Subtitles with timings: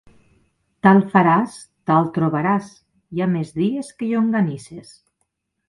[0.87, 1.57] Tal faràs,
[1.91, 2.73] tal trobaràs:
[3.13, 4.99] hi ha més dies que llonganisses.